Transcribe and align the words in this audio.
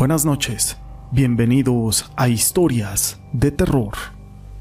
Buenas 0.00 0.24
noches, 0.24 0.78
bienvenidos 1.12 2.10
a 2.16 2.30
Historias 2.30 3.20
de 3.34 3.50
Terror. 3.50 3.92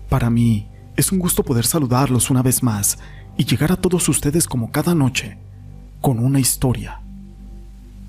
Para 0.10 0.30
mí 0.30 0.68
es 0.98 1.14
un 1.14 1.20
gusto 1.20 1.44
poder 1.44 1.66
saludarlos 1.66 2.30
una 2.30 2.42
vez 2.42 2.62
más 2.62 3.00
y 3.38 3.46
llegar 3.46 3.72
a 3.72 3.78
todos 3.78 4.10
ustedes 4.10 4.48
como 4.48 4.70
cada 4.70 4.94
noche, 4.96 5.38
con 6.02 6.20
una 6.20 6.42
historia. 6.42 7.00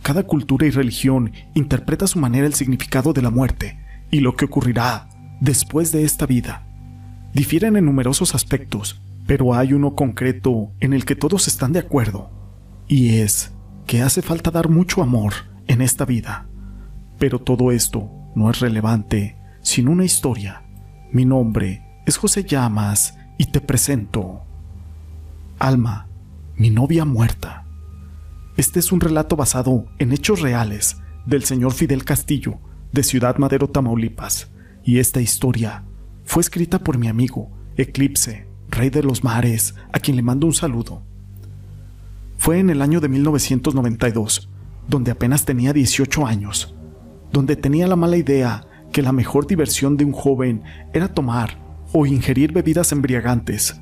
Cada 0.03 0.25
cultura 0.25 0.67
y 0.67 0.71
religión 0.71 1.31
interpreta 1.55 2.07
a 2.07 2.09
su 2.09 2.19
manera 2.19 2.49
el 2.49 2.55
significado 2.55 3.13
de 3.13 3.23
la 3.23 3.31
muerte 3.31 3.79
y 4.11 4.19
lo 4.19 4.35
que 4.35 4.47
ocurrirá 4.47 5.09
después 5.41 5.93
de 5.93 6.03
esta 6.03 6.27
vida. 6.27 6.67
Difieren 7.33 7.77
en 7.77 7.85
numerosos 7.85 8.35
aspectos, 8.35 9.01
pero 9.29 9.55
hay 9.55 9.73
uno 9.73 9.95
concreto 9.95 10.73
en 10.81 10.93
el 10.93 11.05
que 11.05 11.15
todos 11.15 11.47
están 11.47 11.71
de 11.71 11.79
acuerdo, 11.79 12.29
y 12.89 13.21
es 13.21 13.53
que 13.87 14.03
hace 14.03 14.21
falta 14.21 14.51
dar 14.51 14.69
mucho 14.69 15.01
amor 15.01 15.33
en 15.69 15.81
esta 15.81 16.05
vida. 16.05 16.50
Pero 17.21 17.39
todo 17.39 17.71
esto 17.71 18.11
no 18.35 18.51
es 18.51 18.61
relevante 18.61 19.37
sin 19.61 19.89
una 19.89 20.07
historia. 20.07 20.63
Mi 21.13 21.27
nombre 21.27 21.83
es 22.07 22.17
José 22.17 22.45
Llamas 22.45 23.15
y 23.37 23.45
te 23.45 23.61
presento 23.61 24.41
Alma, 25.59 26.09
mi 26.57 26.71
novia 26.71 27.05
muerta. 27.05 27.67
Este 28.57 28.79
es 28.79 28.91
un 28.91 29.01
relato 29.01 29.37
basado 29.37 29.85
en 29.99 30.13
hechos 30.13 30.41
reales 30.41 30.97
del 31.27 31.45
señor 31.45 31.75
Fidel 31.75 32.05
Castillo 32.07 32.59
de 32.91 33.03
Ciudad 33.03 33.37
Madero, 33.37 33.69
Tamaulipas, 33.69 34.51
y 34.83 34.99
esta 34.99 35.21
historia 35.21 35.85
fue 36.25 36.41
escrita 36.41 36.79
por 36.79 36.97
mi 36.97 37.09
amigo 37.09 37.51
Eclipse, 37.77 38.49
rey 38.71 38.89
de 38.89 39.03
los 39.03 39.23
mares, 39.25 39.75
a 39.93 40.01
quien 40.01 40.17
le 40.17 40.23
mando 40.23 40.47
un 40.47 40.55
saludo. 40.55 41.03
Fue 42.39 42.61
en 42.61 42.71
el 42.71 42.81
año 42.81 42.99
de 42.99 43.11
1992, 43.11 44.49
donde 44.89 45.11
apenas 45.11 45.45
tenía 45.45 45.75
18 45.75 46.27
años 46.27 46.75
donde 47.33 47.57
tenía 47.57 47.87
la 47.87 47.97
mala 47.97 48.17
idea 48.17 48.65
que 48.93 49.03
la 49.03 49.13
mejor 49.13 49.47
diversión 49.47 49.97
de 49.97 50.05
un 50.05 50.13
joven 50.13 50.63
era 50.93 51.09
tomar 51.09 51.59
o 51.93 52.07
ingerir 52.07 52.53
bebidas 52.53 52.93
embriagantes. 52.93 53.81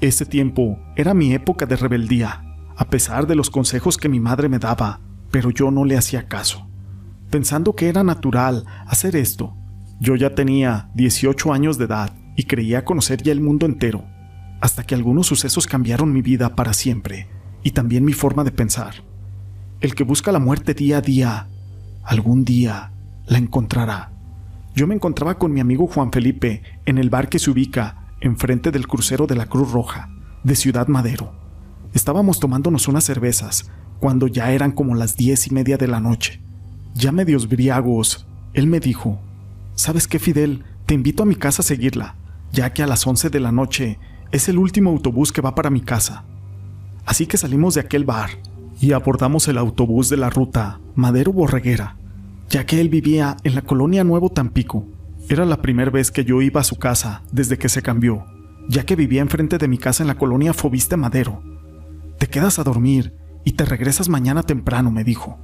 Ese 0.00 0.26
tiempo 0.26 0.78
era 0.96 1.14
mi 1.14 1.34
época 1.34 1.66
de 1.66 1.76
rebeldía, 1.76 2.44
a 2.76 2.88
pesar 2.88 3.26
de 3.26 3.34
los 3.34 3.50
consejos 3.50 3.96
que 3.96 4.08
mi 4.08 4.20
madre 4.20 4.48
me 4.48 4.58
daba, 4.58 5.00
pero 5.30 5.50
yo 5.50 5.70
no 5.70 5.84
le 5.84 5.96
hacía 5.96 6.28
caso. 6.28 6.68
Pensando 7.30 7.74
que 7.74 7.88
era 7.88 8.04
natural 8.04 8.64
hacer 8.86 9.16
esto, 9.16 9.56
yo 10.00 10.14
ya 10.14 10.34
tenía 10.34 10.90
18 10.94 11.52
años 11.52 11.76
de 11.78 11.86
edad 11.86 12.12
y 12.36 12.44
creía 12.44 12.84
conocer 12.84 13.22
ya 13.22 13.32
el 13.32 13.40
mundo 13.40 13.66
entero, 13.66 14.04
hasta 14.60 14.84
que 14.84 14.94
algunos 14.94 15.26
sucesos 15.26 15.66
cambiaron 15.66 16.12
mi 16.12 16.22
vida 16.22 16.54
para 16.54 16.72
siempre 16.72 17.28
y 17.64 17.72
también 17.72 18.04
mi 18.04 18.12
forma 18.12 18.44
de 18.44 18.52
pensar. 18.52 19.02
El 19.80 19.94
que 19.94 20.04
busca 20.04 20.32
la 20.32 20.38
muerte 20.38 20.74
día 20.74 20.98
a 20.98 21.00
día 21.00 21.48
Algún 22.08 22.42
día 22.42 22.90
la 23.26 23.36
encontrará. 23.36 24.12
Yo 24.74 24.86
me 24.86 24.94
encontraba 24.94 25.36
con 25.36 25.52
mi 25.52 25.60
amigo 25.60 25.86
Juan 25.86 26.10
Felipe 26.10 26.62
en 26.86 26.96
el 26.96 27.10
bar 27.10 27.28
que 27.28 27.38
se 27.38 27.50
ubica 27.50 28.14
enfrente 28.22 28.70
del 28.70 28.88
crucero 28.88 29.26
de 29.26 29.34
la 29.34 29.44
Cruz 29.44 29.70
Roja, 29.72 30.08
de 30.42 30.56
Ciudad 30.56 30.88
Madero. 30.88 31.34
Estábamos 31.92 32.40
tomándonos 32.40 32.88
unas 32.88 33.04
cervezas 33.04 33.70
cuando 34.00 34.26
ya 34.26 34.52
eran 34.52 34.72
como 34.72 34.94
las 34.94 35.16
diez 35.16 35.48
y 35.48 35.50
media 35.50 35.76
de 35.76 35.86
la 35.86 36.00
noche. 36.00 36.40
Ya 36.94 37.12
medios 37.12 37.46
briagos, 37.46 38.26
él 38.54 38.68
me 38.68 38.80
dijo, 38.80 39.20
¿sabes 39.74 40.08
qué, 40.08 40.18
Fidel? 40.18 40.64
Te 40.86 40.94
invito 40.94 41.24
a 41.24 41.26
mi 41.26 41.36
casa 41.36 41.60
a 41.60 41.66
seguirla, 41.66 42.14
ya 42.52 42.72
que 42.72 42.82
a 42.82 42.86
las 42.86 43.06
once 43.06 43.28
de 43.28 43.40
la 43.40 43.52
noche 43.52 43.98
es 44.32 44.48
el 44.48 44.56
último 44.56 44.88
autobús 44.88 45.30
que 45.30 45.42
va 45.42 45.54
para 45.54 45.68
mi 45.68 45.82
casa. 45.82 46.24
Así 47.04 47.26
que 47.26 47.36
salimos 47.36 47.74
de 47.74 47.82
aquel 47.82 48.06
bar 48.06 48.30
y 48.80 48.92
abordamos 48.92 49.46
el 49.48 49.58
autobús 49.58 50.08
de 50.08 50.16
la 50.16 50.30
ruta 50.30 50.80
Madero 50.94 51.32
Borreguera, 51.32 51.97
ya 52.48 52.64
que 52.64 52.80
él 52.80 52.88
vivía 52.88 53.36
en 53.44 53.54
la 53.54 53.62
colonia 53.62 54.04
Nuevo 54.04 54.30
Tampico. 54.30 54.86
Era 55.28 55.44
la 55.44 55.60
primera 55.60 55.90
vez 55.90 56.10
que 56.10 56.24
yo 56.24 56.40
iba 56.40 56.60
a 56.60 56.64
su 56.64 56.76
casa 56.76 57.22
desde 57.30 57.58
que 57.58 57.68
se 57.68 57.82
cambió, 57.82 58.24
ya 58.68 58.84
que 58.86 58.96
vivía 58.96 59.20
enfrente 59.20 59.58
de 59.58 59.68
mi 59.68 59.76
casa 59.76 60.02
en 60.02 60.06
la 60.06 60.16
colonia 60.16 60.54
Fobiste 60.54 60.96
Madero. 60.96 61.42
Te 62.18 62.28
quedas 62.28 62.58
a 62.58 62.64
dormir 62.64 63.14
y 63.44 63.52
te 63.52 63.64
regresas 63.64 64.08
mañana 64.08 64.42
temprano, 64.42 64.90
me 64.90 65.04
dijo. 65.04 65.38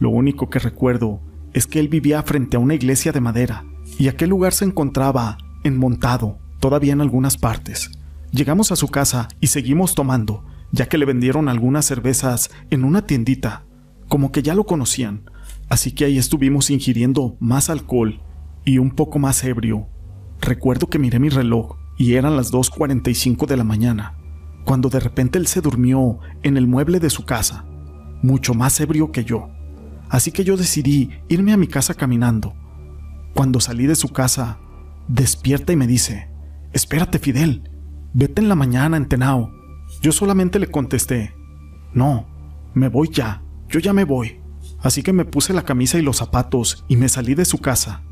Lo 0.00 0.10
único 0.10 0.50
que 0.50 0.58
recuerdo 0.58 1.20
es 1.52 1.66
que 1.66 1.78
él 1.78 1.88
vivía 1.88 2.22
frente 2.22 2.56
a 2.56 2.60
una 2.60 2.74
iglesia 2.74 3.12
de 3.12 3.20
madera 3.20 3.64
y 3.98 4.08
aquel 4.08 4.30
lugar 4.30 4.52
se 4.52 4.64
encontraba 4.64 5.38
enmontado 5.62 6.38
todavía 6.58 6.92
en 6.92 7.00
algunas 7.00 7.36
partes. 7.36 7.90
Llegamos 8.32 8.72
a 8.72 8.76
su 8.76 8.88
casa 8.88 9.28
y 9.40 9.46
seguimos 9.46 9.94
tomando, 9.94 10.44
ya 10.72 10.86
que 10.86 10.98
le 10.98 11.06
vendieron 11.06 11.48
algunas 11.48 11.86
cervezas 11.86 12.50
en 12.70 12.84
una 12.84 13.06
tiendita, 13.06 13.64
como 14.08 14.32
que 14.32 14.42
ya 14.42 14.54
lo 14.54 14.64
conocían, 14.64 15.30
así 15.68 15.92
que 15.92 16.04
ahí 16.04 16.18
estuvimos 16.18 16.70
ingiriendo 16.70 17.36
más 17.40 17.70
alcohol 17.70 18.20
y 18.64 18.78
un 18.78 18.90
poco 18.90 19.18
más 19.18 19.42
ebrio. 19.44 19.88
Recuerdo 20.40 20.88
que 20.88 20.98
miré 20.98 21.18
mi 21.18 21.28
reloj 21.28 21.76
y 21.98 22.14
eran 22.14 22.36
las 22.36 22.52
2.45 22.52 23.46
de 23.46 23.56
la 23.56 23.64
mañana, 23.64 24.18
cuando 24.64 24.88
de 24.88 25.00
repente 25.00 25.38
él 25.38 25.46
se 25.46 25.60
durmió 25.60 26.18
en 26.42 26.56
el 26.56 26.66
mueble 26.66 27.00
de 27.00 27.10
su 27.10 27.24
casa, 27.24 27.64
mucho 28.22 28.54
más 28.54 28.78
ebrio 28.80 29.12
que 29.12 29.24
yo. 29.24 29.48
Así 30.08 30.30
que 30.32 30.44
yo 30.44 30.56
decidí 30.56 31.10
irme 31.28 31.52
a 31.52 31.56
mi 31.56 31.66
casa 31.66 31.94
caminando. 31.94 32.54
Cuando 33.34 33.60
salí 33.60 33.86
de 33.86 33.96
su 33.96 34.08
casa, 34.08 34.58
despierta 35.08 35.72
y 35.72 35.76
me 35.76 35.86
dice, 35.86 36.28
espérate 36.72 37.18
Fidel, 37.18 37.70
vete 38.12 38.42
en 38.42 38.48
la 38.48 38.54
mañana 38.54 38.96
en 38.96 39.08
Tenao, 39.08 39.50
yo 40.00 40.12
solamente 40.12 40.58
le 40.58 40.68
contesté, 40.68 41.34
no, 41.92 42.26
me 42.74 42.88
voy 42.88 43.08
ya, 43.10 43.42
yo 43.68 43.80
ya 43.80 43.92
me 43.92 44.04
voy. 44.04 44.40
Así 44.86 45.02
que 45.02 45.12
me 45.12 45.24
puse 45.24 45.52
la 45.52 45.64
camisa 45.64 45.98
y 45.98 46.02
los 46.02 46.18
zapatos 46.18 46.84
y 46.86 46.96
me 46.96 47.08
salí 47.08 47.34
de 47.34 47.44
su 47.44 47.58
casa. 47.58 48.02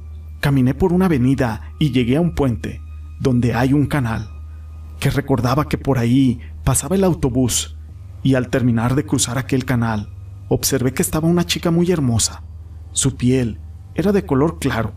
Caminé 0.41 0.75
por 0.75 0.93
una 0.93 1.05
avenida 1.05 1.71
y 1.79 1.93
llegué 1.93 2.17
a 2.17 2.21
un 2.21 2.35
puente, 2.35 2.83
donde 3.21 3.55
hay 3.55 3.73
un 3.73 3.87
canal, 3.87 4.29
que 4.99 5.09
recordaba 5.09 5.69
que 5.69 5.79
por 5.79 5.99
ahí 5.99 6.41
pasaba 6.65 6.97
el 6.97 7.05
autobús, 7.05 7.77
y 8.25 8.35
al 8.35 8.49
terminar 8.49 8.97
de 8.97 9.07
cruzar 9.07 9.39
aquel 9.39 9.65
canal, 9.65 10.13
observé 10.49 10.93
que 10.93 11.03
estaba 11.03 11.29
una 11.29 11.47
chica 11.47 11.71
muy 11.71 11.93
hermosa. 11.93 12.43
Su 12.91 13.17
piel 13.17 13.61
era 13.95 14.11
de 14.11 14.27
color 14.27 14.59
claro, 14.59 14.95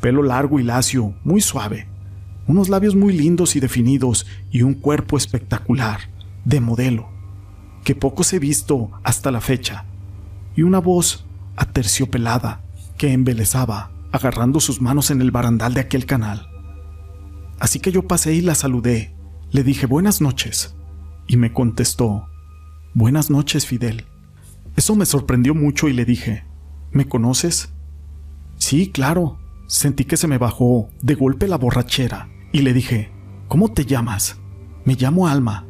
pelo 0.00 0.24
largo 0.24 0.58
y 0.58 0.64
lacio, 0.64 1.14
muy 1.22 1.40
suave, 1.40 1.86
unos 2.48 2.68
labios 2.68 2.96
muy 2.96 3.12
lindos 3.12 3.54
y 3.54 3.60
definidos 3.60 4.26
y 4.50 4.62
un 4.62 4.74
cuerpo 4.74 5.16
espectacular 5.16 6.00
de 6.44 6.60
modelo, 6.60 7.10
que 7.84 7.94
pocos 7.94 8.32
he 8.32 8.40
visto 8.40 8.90
hasta 9.04 9.30
la 9.30 9.40
fecha, 9.40 9.86
y 10.54 10.62
una 10.62 10.78
voz 10.78 11.24
aterciopelada 11.56 12.62
que 12.96 13.12
embelezaba 13.12 13.90
agarrando 14.12 14.60
sus 14.60 14.80
manos 14.80 15.10
en 15.10 15.20
el 15.20 15.30
barandal 15.30 15.74
de 15.74 15.80
aquel 15.80 16.06
canal. 16.06 16.48
Así 17.58 17.80
que 17.80 17.92
yo 17.92 18.06
pasé 18.06 18.34
y 18.34 18.40
la 18.40 18.54
saludé, 18.54 19.14
le 19.50 19.62
dije 19.62 19.86
buenas 19.86 20.20
noches, 20.20 20.74
y 21.26 21.36
me 21.36 21.52
contestó, 21.52 22.28
buenas 22.94 23.30
noches, 23.30 23.66
Fidel. 23.66 24.06
Eso 24.76 24.96
me 24.96 25.06
sorprendió 25.06 25.54
mucho 25.54 25.88
y 25.88 25.92
le 25.92 26.04
dije, 26.04 26.44
¿me 26.90 27.08
conoces? 27.08 27.72
Sí, 28.58 28.90
claro. 28.90 29.38
Sentí 29.66 30.04
que 30.04 30.16
se 30.16 30.28
me 30.28 30.38
bajó 30.38 30.90
de 31.00 31.14
golpe 31.14 31.48
la 31.48 31.56
borrachera 31.56 32.28
y 32.52 32.60
le 32.60 32.74
dije, 32.74 33.10
¿cómo 33.48 33.72
te 33.72 33.86
llamas? 33.86 34.38
Me 34.84 34.96
llamo 34.96 35.28
Alma 35.28 35.66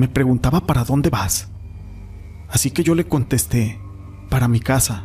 me 0.00 0.08
preguntaba 0.08 0.66
para 0.66 0.82
dónde 0.82 1.10
vas. 1.10 1.50
Así 2.48 2.70
que 2.70 2.82
yo 2.82 2.94
le 2.94 3.06
contesté, 3.06 3.78
para 4.30 4.48
mi 4.48 4.60
casa. 4.60 5.04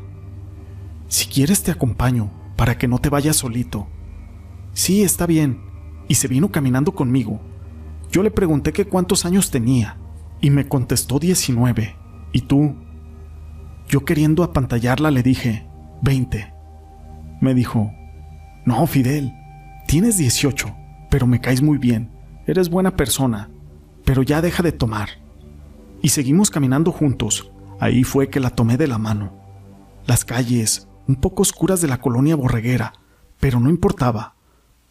Si 1.10 1.26
quieres 1.26 1.64
te 1.64 1.72
acompaño, 1.72 2.32
para 2.56 2.78
que 2.78 2.88
no 2.88 3.00
te 3.00 3.10
vayas 3.10 3.36
solito. 3.36 3.88
Sí, 4.74 5.04
está 5.04 5.26
bien. 5.26 5.62
Y 6.08 6.16
se 6.16 6.30
vino 6.30 6.52
caminando 6.52 6.94
conmigo. 6.94 7.42
Yo 8.12 8.24
le 8.24 8.32
pregunté 8.32 8.72
que 8.72 8.86
cuántos 8.86 9.26
años 9.26 9.52
tenía, 9.52 9.98
y 10.40 10.52
me 10.52 10.68
contestó 10.68 11.20
19. 11.20 11.96
¿Y 12.32 12.42
tú? 12.42 12.76
Yo 13.88 14.06
queriendo 14.06 14.44
apantallarla 14.44 15.12
le 15.12 15.24
dije, 15.24 15.68
20. 16.02 16.54
Me 17.42 17.54
dijo, 17.54 17.92
no, 18.66 18.86
Fidel, 18.88 19.34
tienes 19.88 20.18
18, 20.18 20.76
pero 21.10 21.28
me 21.28 21.42
caes 21.42 21.62
muy 21.62 21.78
bien, 21.78 22.12
eres 22.48 22.70
buena 22.70 22.96
persona, 22.96 23.50
pero 24.04 24.24
ya 24.24 24.42
deja 24.42 24.64
de 24.64 24.72
tomar. 24.72 25.10
Y 26.02 26.10
seguimos 26.10 26.50
caminando 26.50 26.92
juntos. 26.92 27.52
Ahí 27.80 28.04
fue 28.04 28.30
que 28.30 28.40
la 28.40 28.50
tomé 28.50 28.78
de 28.78 28.88
la 28.88 28.98
mano. 28.98 29.34
Las 30.06 30.24
calles, 30.26 30.88
un 31.08 31.16
poco 31.16 31.42
oscuras 31.42 31.82
de 31.82 31.88
la 31.88 32.00
colonia 32.00 32.36
borreguera, 32.36 32.94
pero 33.40 33.60
no 33.60 33.70
importaba, 33.70 34.36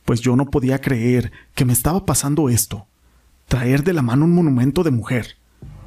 pues 0.04 0.20
yo 0.20 0.36
no 0.36 0.46
podía 0.46 0.80
creer 0.80 1.32
que 1.54 1.64
me 1.64 1.72
estaba 1.72 2.04
pasando 2.04 2.48
esto. 2.48 2.86
Traer 3.48 3.84
de 3.84 3.92
la 3.92 4.02
mano 4.02 4.24
un 4.24 4.34
monumento 4.34 4.82
de 4.82 4.90
mujer. 4.90 5.38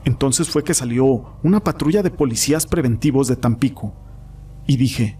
Entonces 0.06 0.50
fue 0.50 0.64
que 0.64 0.74
salió 0.74 1.38
una 1.44 1.64
patrulla 1.64 2.02
de 2.02 2.12
policías 2.12 2.66
preventivos 2.66 3.28
de 3.28 3.36
Tampico. 3.36 3.94
Y 4.66 4.78
dije, 4.78 5.20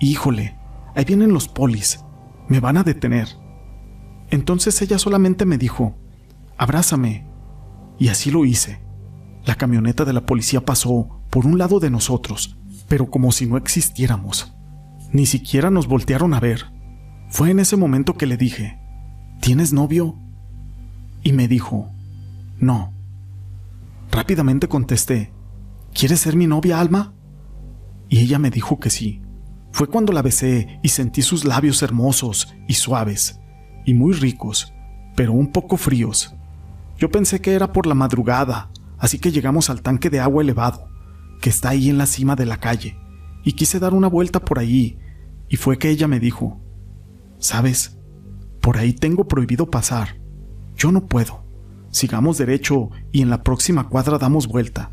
híjole, 0.00 0.56
ahí 0.94 1.04
vienen 1.04 1.32
los 1.32 1.48
polis, 1.48 2.04
me 2.48 2.60
van 2.60 2.76
a 2.76 2.84
detener. 2.84 3.28
Entonces 4.30 4.80
ella 4.82 4.98
solamente 4.98 5.44
me 5.44 5.58
dijo, 5.58 5.96
abrázame. 6.56 7.26
Y 7.98 8.08
así 8.08 8.30
lo 8.30 8.44
hice. 8.44 8.80
La 9.44 9.56
camioneta 9.56 10.04
de 10.04 10.12
la 10.12 10.24
policía 10.24 10.64
pasó 10.64 11.20
por 11.30 11.46
un 11.46 11.58
lado 11.58 11.80
de 11.80 11.90
nosotros, 11.90 12.56
pero 12.88 13.10
como 13.10 13.32
si 13.32 13.46
no 13.46 13.56
existiéramos. 13.56 14.54
Ni 15.12 15.26
siquiera 15.26 15.70
nos 15.70 15.86
voltearon 15.86 16.34
a 16.34 16.40
ver. 16.40 16.72
Fue 17.28 17.50
en 17.50 17.60
ese 17.60 17.76
momento 17.76 18.14
que 18.14 18.26
le 18.26 18.36
dije, 18.36 18.80
¿tienes 19.40 19.72
novio? 19.72 20.16
Y 21.22 21.32
me 21.32 21.48
dijo, 21.48 21.90
no. 22.58 22.92
Rápidamente 24.10 24.68
contesté, 24.68 25.32
¿quieres 25.92 26.20
ser 26.20 26.36
mi 26.36 26.46
novia, 26.46 26.80
Alma? 26.80 27.14
Y 28.08 28.20
ella 28.20 28.38
me 28.38 28.50
dijo 28.50 28.78
que 28.78 28.90
sí. 28.90 29.22
Fue 29.72 29.88
cuando 29.88 30.12
la 30.12 30.22
besé 30.22 30.78
y 30.82 30.88
sentí 30.90 31.20
sus 31.22 31.44
labios 31.44 31.82
hermosos 31.82 32.54
y 32.68 32.74
suaves, 32.74 33.40
y 33.84 33.92
muy 33.92 34.12
ricos, 34.12 34.72
pero 35.16 35.32
un 35.32 35.48
poco 35.50 35.76
fríos. 35.76 36.34
Yo 36.96 37.10
pensé 37.10 37.40
que 37.40 37.54
era 37.54 37.72
por 37.72 37.86
la 37.86 37.94
madrugada, 37.94 38.70
así 39.04 39.18
que 39.18 39.30
llegamos 39.30 39.68
al 39.68 39.82
tanque 39.82 40.08
de 40.08 40.18
agua 40.18 40.42
elevado, 40.42 40.88
que 41.42 41.50
está 41.50 41.68
ahí 41.68 41.90
en 41.90 41.98
la 41.98 42.06
cima 42.06 42.36
de 42.36 42.46
la 42.46 42.56
calle, 42.56 42.96
y 43.44 43.52
quise 43.52 43.78
dar 43.78 43.92
una 43.92 44.08
vuelta 44.08 44.40
por 44.40 44.58
ahí, 44.58 44.98
y 45.50 45.56
fue 45.56 45.76
que 45.76 45.90
ella 45.90 46.08
me 46.08 46.20
dijo, 46.20 46.58
¿sabes? 47.38 47.98
Por 48.62 48.78
ahí 48.78 48.94
tengo 48.94 49.28
prohibido 49.28 49.70
pasar. 49.70 50.16
Yo 50.74 50.90
no 50.90 51.04
puedo. 51.04 51.44
Sigamos 51.90 52.38
derecho 52.38 52.92
y 53.12 53.20
en 53.20 53.28
la 53.28 53.42
próxima 53.42 53.90
cuadra 53.90 54.16
damos 54.16 54.48
vuelta. 54.48 54.90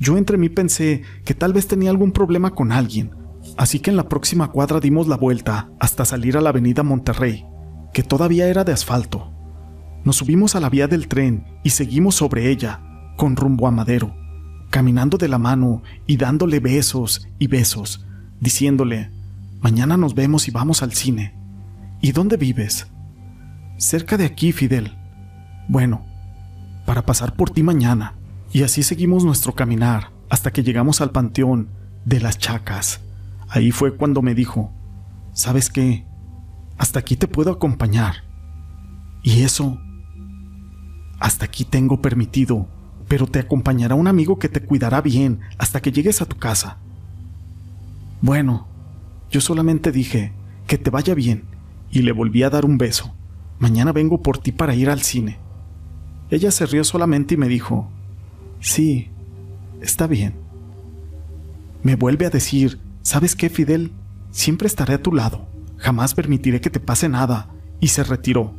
Yo 0.00 0.18
entre 0.18 0.36
mí 0.36 0.48
pensé 0.48 1.02
que 1.24 1.34
tal 1.34 1.52
vez 1.52 1.68
tenía 1.68 1.90
algún 1.90 2.10
problema 2.10 2.50
con 2.50 2.72
alguien, 2.72 3.12
así 3.56 3.78
que 3.78 3.90
en 3.90 3.96
la 3.96 4.08
próxima 4.08 4.50
cuadra 4.50 4.80
dimos 4.80 5.06
la 5.06 5.16
vuelta 5.16 5.70
hasta 5.78 6.04
salir 6.04 6.36
a 6.36 6.40
la 6.40 6.48
avenida 6.50 6.82
Monterrey, 6.82 7.46
que 7.92 8.02
todavía 8.02 8.48
era 8.48 8.64
de 8.64 8.72
asfalto. 8.72 9.30
Nos 10.02 10.16
subimos 10.16 10.56
a 10.56 10.60
la 10.60 10.68
vía 10.68 10.88
del 10.88 11.06
tren 11.06 11.46
y 11.62 11.70
seguimos 11.70 12.16
sobre 12.16 12.50
ella, 12.50 12.90
con 13.16 13.36
rumbo 13.36 13.66
a 13.66 13.70
Madero, 13.70 14.14
caminando 14.70 15.18
de 15.18 15.28
la 15.28 15.38
mano 15.38 15.82
y 16.06 16.16
dándole 16.16 16.60
besos 16.60 17.28
y 17.38 17.46
besos, 17.46 18.06
diciéndole, 18.40 19.10
mañana 19.60 19.96
nos 19.96 20.14
vemos 20.14 20.48
y 20.48 20.50
vamos 20.50 20.82
al 20.82 20.92
cine. 20.92 21.34
¿Y 22.00 22.12
dónde 22.12 22.36
vives? 22.36 22.86
Cerca 23.78 24.16
de 24.16 24.24
aquí, 24.24 24.52
Fidel. 24.52 24.96
Bueno, 25.68 26.04
para 26.86 27.02
pasar 27.02 27.34
por 27.34 27.50
ti 27.50 27.62
mañana. 27.62 28.14
Y 28.52 28.62
así 28.62 28.82
seguimos 28.82 29.24
nuestro 29.24 29.54
caminar 29.54 30.10
hasta 30.28 30.52
que 30.52 30.62
llegamos 30.62 31.00
al 31.00 31.10
panteón 31.10 31.68
de 32.04 32.20
las 32.20 32.38
chacas. 32.38 33.00
Ahí 33.48 33.70
fue 33.70 33.96
cuando 33.96 34.22
me 34.22 34.34
dijo, 34.34 34.72
¿sabes 35.32 35.70
qué? 35.70 36.06
Hasta 36.78 36.98
aquí 36.98 37.16
te 37.16 37.28
puedo 37.28 37.50
acompañar. 37.50 38.24
Y 39.22 39.42
eso, 39.42 39.78
hasta 41.18 41.46
aquí 41.46 41.64
tengo 41.64 42.02
permitido, 42.02 42.68
pero 43.08 43.26
te 43.26 43.38
acompañará 43.38 43.94
un 43.94 44.08
amigo 44.08 44.38
que 44.38 44.48
te 44.48 44.60
cuidará 44.60 45.00
bien 45.00 45.40
hasta 45.58 45.80
que 45.80 45.92
llegues 45.92 46.22
a 46.22 46.26
tu 46.26 46.36
casa. 46.36 46.78
Bueno, 48.20 48.66
yo 49.30 49.40
solamente 49.40 49.92
dije, 49.92 50.32
que 50.66 50.78
te 50.78 50.90
vaya 50.90 51.14
bien, 51.14 51.44
y 51.90 52.02
le 52.02 52.12
volví 52.12 52.42
a 52.42 52.50
dar 52.50 52.64
un 52.64 52.78
beso. 52.78 53.14
Mañana 53.58 53.92
vengo 53.92 54.22
por 54.22 54.38
ti 54.38 54.52
para 54.52 54.74
ir 54.74 54.90
al 54.90 55.02
cine. 55.02 55.38
Ella 56.30 56.50
se 56.50 56.66
rió 56.66 56.84
solamente 56.84 57.34
y 57.34 57.36
me 57.36 57.48
dijo, 57.48 57.88
sí, 58.60 59.10
está 59.80 60.06
bien. 60.06 60.34
Me 61.82 61.96
vuelve 61.96 62.26
a 62.26 62.30
decir, 62.30 62.80
¿sabes 63.02 63.36
qué, 63.36 63.50
Fidel? 63.50 63.92
Siempre 64.30 64.66
estaré 64.66 64.94
a 64.94 65.02
tu 65.02 65.12
lado, 65.12 65.46
jamás 65.76 66.14
permitiré 66.14 66.60
que 66.60 66.70
te 66.70 66.80
pase 66.80 67.08
nada, 67.08 67.50
y 67.80 67.88
se 67.88 68.02
retiró. 68.02 68.54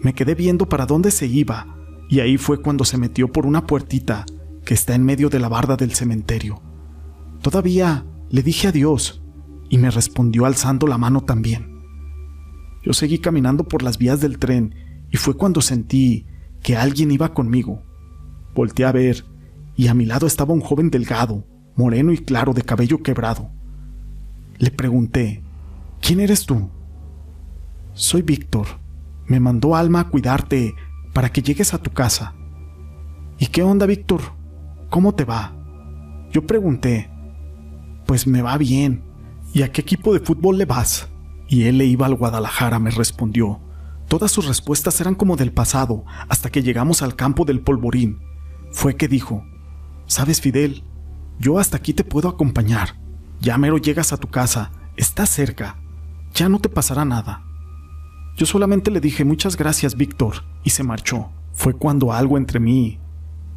Me 0.00 0.12
quedé 0.12 0.34
viendo 0.34 0.68
para 0.68 0.86
dónde 0.86 1.10
se 1.10 1.26
iba, 1.26 1.66
y 2.08 2.20
ahí 2.20 2.36
fue 2.38 2.60
cuando 2.60 2.84
se 2.84 2.98
metió 2.98 3.30
por 3.30 3.46
una 3.46 3.66
puertita 3.66 4.24
que 4.64 4.74
está 4.74 4.94
en 4.94 5.04
medio 5.04 5.28
de 5.28 5.38
la 5.38 5.48
barda 5.48 5.76
del 5.76 5.94
cementerio. 5.94 6.60
Todavía 7.42 8.04
le 8.30 8.42
dije 8.42 8.68
adiós, 8.68 9.22
y 9.68 9.78
me 9.78 9.90
respondió 9.90 10.46
alzando 10.46 10.86
la 10.86 10.98
mano 10.98 11.22
también. 11.22 11.82
Yo 12.82 12.92
seguí 12.92 13.18
caminando 13.18 13.64
por 13.64 13.82
las 13.82 13.98
vías 13.98 14.20
del 14.20 14.38
tren 14.38 14.74
y 15.10 15.16
fue 15.16 15.36
cuando 15.36 15.60
sentí 15.60 16.26
que 16.62 16.76
alguien 16.76 17.10
iba 17.10 17.34
conmigo. 17.34 17.82
Volté 18.54 18.84
a 18.84 18.92
ver 18.92 19.24
y 19.76 19.88
a 19.88 19.94
mi 19.94 20.06
lado 20.06 20.26
estaba 20.26 20.54
un 20.54 20.60
joven 20.60 20.90
delgado, 20.90 21.44
moreno 21.74 22.12
y 22.12 22.18
claro 22.18 22.52
de 22.52 22.62
cabello 22.62 23.02
quebrado. 23.02 23.50
Le 24.58 24.70
pregunté, 24.70 25.42
¿quién 26.00 26.20
eres 26.20 26.46
tú? 26.46 26.70
Soy 27.92 28.22
Víctor. 28.22 28.66
Me 29.26 29.40
mandó 29.40 29.74
Alma 29.74 30.00
a 30.00 30.08
cuidarte 30.08 30.74
para 31.16 31.30
que 31.30 31.40
llegues 31.40 31.72
a 31.72 31.78
tu 31.78 31.92
casa. 31.92 32.34
¿Y 33.38 33.46
qué 33.46 33.62
onda, 33.62 33.86
Víctor? 33.86 34.20
¿Cómo 34.90 35.14
te 35.14 35.24
va? 35.24 35.56
Yo 36.30 36.46
pregunté, 36.46 37.10
pues 38.04 38.26
me 38.26 38.42
va 38.42 38.58
bien. 38.58 39.02
¿Y 39.54 39.62
a 39.62 39.72
qué 39.72 39.80
equipo 39.80 40.12
de 40.12 40.20
fútbol 40.20 40.58
le 40.58 40.66
vas? 40.66 41.08
Y 41.48 41.62
él 41.62 41.78
le 41.78 41.86
iba 41.86 42.04
al 42.04 42.16
Guadalajara, 42.16 42.78
me 42.78 42.90
respondió. 42.90 43.62
Todas 44.08 44.30
sus 44.30 44.46
respuestas 44.46 45.00
eran 45.00 45.14
como 45.14 45.36
del 45.36 45.54
pasado, 45.54 46.04
hasta 46.28 46.50
que 46.50 46.62
llegamos 46.62 47.00
al 47.00 47.16
campo 47.16 47.46
del 47.46 47.62
polvorín. 47.62 48.18
Fue 48.70 48.96
que 48.96 49.08
dijo, 49.08 49.42
Sabes, 50.04 50.42
Fidel, 50.42 50.84
yo 51.38 51.58
hasta 51.58 51.78
aquí 51.78 51.94
te 51.94 52.04
puedo 52.04 52.28
acompañar. 52.28 53.00
Ya 53.40 53.56
mero 53.56 53.78
llegas 53.78 54.12
a 54.12 54.18
tu 54.18 54.28
casa, 54.28 54.70
estás 54.98 55.30
cerca. 55.30 55.78
Ya 56.34 56.50
no 56.50 56.58
te 56.58 56.68
pasará 56.68 57.06
nada. 57.06 57.42
Yo 58.36 58.44
solamente 58.44 58.90
le 58.90 59.00
dije 59.00 59.24
muchas 59.24 59.56
gracias, 59.56 59.96
Víctor, 59.96 60.44
y 60.62 60.70
se 60.70 60.82
marchó. 60.82 61.30
Fue 61.54 61.72
cuando 61.72 62.12
algo 62.12 62.36
entre 62.36 62.60
mí 62.60 62.98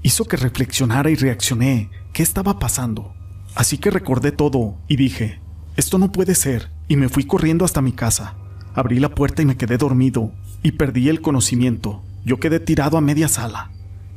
hizo 0.04 0.24
que 0.24 0.38
reflexionara 0.38 1.10
y 1.10 1.16
reaccioné 1.16 1.90
qué 2.14 2.24
estaba 2.24 2.60
pasando. 2.60 3.14
Así 3.56 3.78
que 3.78 3.92
recordé 3.92 4.32
todo 4.32 4.78
y 4.88 4.96
dije, 4.96 5.42
esto 5.76 5.98
no 5.98 6.14
puede 6.14 6.34
ser, 6.34 6.72
y 6.88 6.96
me 6.96 7.10
fui 7.10 7.26
corriendo 7.26 7.66
hasta 7.66 7.82
mi 7.82 7.92
casa. 7.92 8.36
Abrí 8.74 9.00
la 9.00 9.14
puerta 9.14 9.42
y 9.42 9.46
me 9.46 9.58
quedé 9.58 9.78
dormido, 9.78 10.32
y 10.64 10.72
perdí 10.72 11.10
el 11.10 11.20
conocimiento. 11.20 12.02
Yo 12.24 12.40
quedé 12.40 12.62
tirado 12.62 12.98
a 12.98 13.02
media 13.02 13.28
sala. 13.28 13.72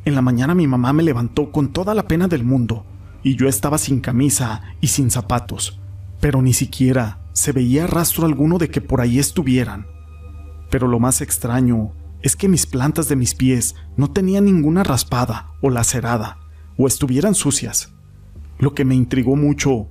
En 0.05 0.15
la 0.15 0.23
mañana 0.23 0.55
mi 0.55 0.69
mamá 0.69 0.93
me 0.93 1.03
levantó 1.03 1.51
con 1.51 1.73
toda 1.73 1.93
la 1.93 2.07
pena 2.07 2.29
del 2.29 2.45
mundo, 2.45 2.87
y 3.25 3.35
yo 3.35 3.49
estaba 3.49 3.79
sin 3.79 4.01
camisa 4.01 4.63
y 4.81 4.89
sin 4.89 5.11
zapatos, 5.11 5.81
pero 6.21 6.41
ni 6.41 6.53
siquiera 6.53 7.19
se 7.33 7.51
veía 7.51 7.89
rastro 7.89 8.27
alguno 8.27 8.59
de 8.59 8.69
que 8.69 8.81
por 8.81 9.01
ahí 9.01 9.19
estuvieran. 9.19 9.87
Pero 10.73 10.89
lo 10.89 10.99
más 10.99 11.21
extraño 11.21 11.93
es 12.23 12.35
que 12.35 12.49
mis 12.49 12.65
plantas 12.65 13.07
de 13.07 13.15
mis 13.15 13.35
pies 13.35 13.75
no 13.99 14.11
tenían 14.11 14.47
ninguna 14.47 14.83
raspada 14.83 15.51
o 15.61 15.69
lacerada, 15.69 16.39
o 16.79 16.87
estuvieran 16.87 17.35
sucias. 17.35 17.93
Lo 18.59 18.75
que 18.75 18.87
me 18.87 18.95
intrigó 18.95 19.37
mucho 19.37 19.89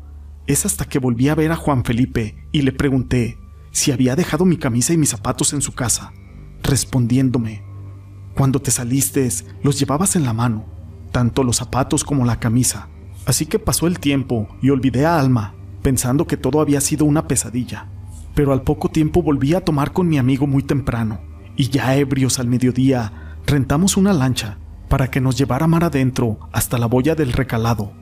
es 0.48 0.66
hasta 0.66 0.86
que 0.86 0.98
volví 0.98 1.30
a 1.30 1.36
ver 1.36 1.52
a 1.52 1.56
Juan 1.56 1.86
Felipe 1.86 2.48
y 2.52 2.64
le 2.64 2.72
pregunté 2.72 3.38
si 3.70 3.92
había 3.92 4.16
dejado 4.16 4.44
mi 4.44 4.58
camisa 4.58 4.92
y 4.92 4.98
mis 4.98 5.10
zapatos 5.10 5.54
en 5.54 5.62
su 5.62 5.74
casa, 5.74 6.14
respondiéndome, 6.64 7.62
cuando 8.34 8.60
te 8.60 8.72
saliste 8.72 9.30
los 9.62 9.78
llevabas 9.78 10.16
en 10.16 10.24
la 10.24 10.34
mano, 10.34 10.66
tanto 11.12 11.44
los 11.44 11.58
zapatos 11.58 12.04
como 12.04 12.26
la 12.26 12.40
camisa. 12.40 12.88
Así 13.28 13.46
que 13.46 13.60
pasó 13.60 13.86
el 13.86 14.00
tiempo 14.00 14.48
y 14.64 14.72
olvidé 14.72 15.06
a 15.06 15.20
Alma, 15.20 15.54
pensando 15.84 16.26
que 16.26 16.38
todo 16.38 16.60
había 16.60 16.82
sido 16.82 17.06
una 17.06 17.28
pesadilla. 17.28 17.88
Pero 18.36 18.54
al 18.54 18.64
poco 18.64 18.90
tiempo 18.90 19.22
volví 19.22 19.54
a 19.54 19.62
tomar 19.62 19.92
con 19.92 20.08
mi 20.08 20.18
amigo 20.18 20.48
muy 20.48 20.64
temprano, 20.64 21.22
y 21.56 21.70
ya 21.70 21.96
ebrios 21.96 22.40
al 22.40 22.48
mediodía, 22.48 23.36
rentamos 23.46 23.98
una 23.98 24.14
lancha 24.14 24.58
para 24.88 25.10
que 25.10 25.22
nos 25.22 25.38
llevara 25.38 25.68
mar 25.68 25.84
adentro 25.84 26.40
hasta 26.52 26.78
la 26.78 26.86
boya 26.86 27.16
del 27.16 27.34
recalado, 27.34 27.94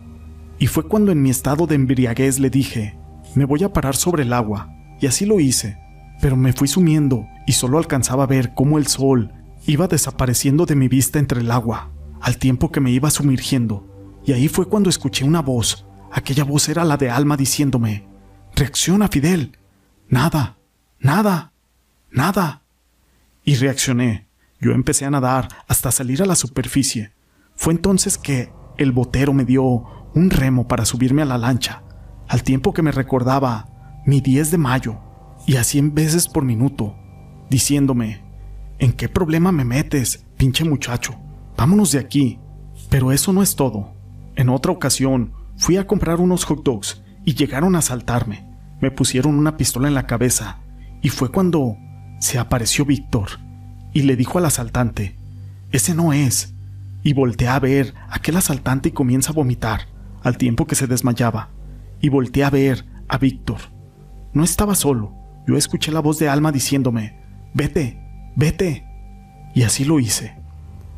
y 0.58 0.68
fue 0.68 0.88
cuando 0.88 1.12
en 1.12 1.22
mi 1.22 1.30
estado 1.30 1.68
de 1.68 1.76
embriaguez 1.76 2.40
le 2.40 2.50
dije, 2.50 2.98
me 3.36 3.46
voy 3.46 3.64
a 3.64 3.72
parar 3.72 3.96
sobre 3.96 4.24
el 4.24 4.34
agua, 4.34 4.70
y 5.00 5.08
así 5.08 5.26
lo 5.26 5.40
hice, 5.40 5.78
pero 6.22 6.36
me 6.36 6.52
fui 6.52 6.68
sumiendo 6.68 7.28
y 7.48 7.54
solo 7.54 7.78
alcanzaba 7.78 8.24
a 8.24 8.28
ver 8.28 8.54
cómo 8.54 8.78
el 8.78 8.88
sol 8.88 9.32
iba 9.66 9.88
desapareciendo 9.88 10.66
de 10.66 10.76
mi 10.76 10.88
vista 10.88 11.20
entre 11.20 11.42
el 11.42 11.52
agua, 11.52 11.92
al 12.22 12.38
tiempo 12.38 12.72
que 12.72 12.82
me 12.82 12.92
iba 12.92 13.10
sumergiendo, 13.10 13.88
y 14.26 14.34
ahí 14.34 14.48
fue 14.48 14.68
cuando 14.68 14.90
escuché 14.90 15.24
una 15.24 15.42
voz, 15.42 15.86
aquella 16.12 16.44
voz 16.44 16.70
era 16.70 16.84
la 16.84 16.98
de 16.98 17.10
Alma 17.10 17.38
diciéndome, 17.38 18.08
reacciona 18.56 19.08
Fidel, 19.08 19.59
nada, 20.10 20.58
nada, 21.00 21.54
nada. 22.12 22.64
Y 23.44 23.56
reaccioné, 23.56 24.28
yo 24.60 24.72
empecé 24.72 25.06
a 25.06 25.12
nadar 25.12 25.48
hasta 25.68 25.92
salir 25.92 26.22
a 26.22 26.26
la 26.26 26.36
superficie. 26.36 27.14
Fue 27.56 27.74
entonces 27.74 28.18
que 28.18 28.52
el 28.78 28.92
botero 28.92 29.34
me 29.34 29.46
dio 29.46 29.86
un 30.14 30.30
remo 30.30 30.68
para 30.68 30.86
subirme 30.86 31.22
a 31.22 31.26
la 31.26 31.38
lancha, 31.38 31.84
al 32.28 32.44
tiempo 32.44 32.74
que 32.74 32.82
me 32.82 32.92
recordaba 32.92 34.02
mi 34.06 34.22
10 34.22 34.52
de 34.52 34.58
mayo 34.58 35.00
y 35.48 35.56
a 35.56 35.64
100 35.64 35.94
veces 35.96 36.28
por 36.28 36.44
minuto, 36.44 36.96
diciéndome, 37.50 38.24
¿en 38.80 38.94
qué 38.94 39.08
problema 39.10 39.52
me 39.52 39.66
metes, 39.66 40.26
pinche 40.38 40.64
muchacho? 40.64 41.20
Vámonos 41.56 41.92
de 41.92 42.00
aquí. 42.00 42.40
Pero 42.90 43.12
eso 43.12 43.34
no 43.34 43.44
es 43.44 43.56
todo. 43.56 43.94
En 44.36 44.50
otra 44.50 44.72
ocasión, 44.72 45.34
fui 45.58 45.78
a 45.78 45.86
comprar 45.86 46.20
unos 46.20 46.46
hot 46.46 46.64
dogs 46.64 47.04
y 47.26 47.36
llegaron 47.36 47.76
a 47.76 47.80
asaltarme. 47.80 48.49
Me 48.82 48.92
pusieron 48.92 49.38
una 49.38 49.58
pistola 49.58 49.88
en 49.88 49.94
la 49.94 50.08
cabeza 50.08 50.60
y 51.02 51.10
fue 51.10 51.32
cuando 51.32 51.78
se 52.20 52.40
apareció 52.40 52.86
Víctor 52.86 53.30
y 53.94 54.04
le 54.04 54.16
dijo 54.16 54.38
al 54.38 54.46
asaltante, 54.46 55.16
ese 55.72 55.96
no 55.96 56.14
es. 56.14 56.54
Y 57.02 57.14
volteé 57.14 57.48
a 57.48 57.60
ver 57.60 57.94
aquel 58.10 58.36
asaltante 58.36 58.90
y 58.90 58.92
comienza 58.92 59.32
a 59.32 59.34
vomitar 59.34 59.88
al 60.22 60.38
tiempo 60.38 60.68
que 60.68 60.76
se 60.76 60.86
desmayaba, 60.86 61.50
y 62.02 62.10
volteé 62.10 62.44
a 62.44 62.50
ver 62.50 62.86
a 63.08 63.18
Víctor, 63.18 63.60
no 64.34 64.44
estaba 64.44 64.76
solo. 64.76 65.14
Yo 65.48 65.58
escuché 65.58 65.92
la 65.92 66.02
voz 66.02 66.20
de 66.20 66.30
Alma 66.30 66.52
diciéndome, 66.52 67.20
vete, 67.54 68.00
vete. 68.36 68.86
Y 69.56 69.64
así 69.64 69.84
lo 69.84 70.00
hice. 70.00 70.36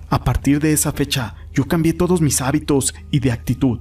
A 0.09 0.23
partir 0.23 0.59
de 0.59 0.73
esa 0.73 0.91
fecha, 0.91 1.35
yo 1.53 1.65
cambié 1.67 1.93
todos 1.93 2.19
mis 2.19 2.41
hábitos 2.41 2.93
y 3.11 3.19
de 3.19 3.31
actitud. 3.31 3.79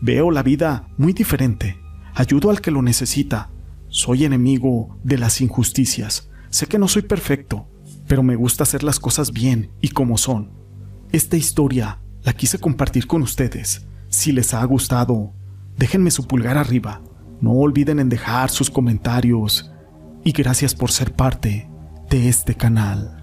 Veo 0.00 0.30
la 0.30 0.42
vida 0.42 0.86
muy 0.96 1.12
diferente. 1.12 1.76
Ayudo 2.18 2.48
al 2.48 2.62
que 2.62 2.70
lo 2.70 2.80
necesita. 2.80 3.50
Soy 3.88 4.24
enemigo 4.24 4.98
de 5.04 5.18
las 5.18 5.42
injusticias. 5.42 6.30
Sé 6.48 6.66
que 6.66 6.78
no 6.78 6.88
soy 6.88 7.02
perfecto, 7.02 7.68
pero 8.08 8.22
me 8.22 8.36
gusta 8.36 8.62
hacer 8.62 8.82
las 8.82 8.98
cosas 8.98 9.32
bien 9.32 9.70
y 9.82 9.90
como 9.90 10.16
son. 10.16 10.50
Esta 11.12 11.36
historia 11.36 12.00
la 12.22 12.32
quise 12.32 12.58
compartir 12.58 13.06
con 13.06 13.20
ustedes. 13.20 13.86
Si 14.08 14.32
les 14.32 14.54
ha 14.54 14.64
gustado, 14.64 15.34
déjenme 15.76 16.10
su 16.10 16.26
pulgar 16.26 16.56
arriba. 16.56 17.02
No 17.42 17.52
olviden 17.52 17.98
en 17.98 18.08
dejar 18.08 18.48
sus 18.48 18.70
comentarios. 18.70 19.70
Y 20.24 20.32
gracias 20.32 20.74
por 20.74 20.90
ser 20.90 21.12
parte 21.12 21.68
de 22.08 22.30
este 22.30 22.54
canal. 22.54 23.15